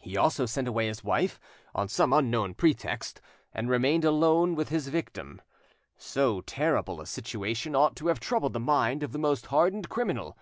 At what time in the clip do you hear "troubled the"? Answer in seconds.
8.18-8.58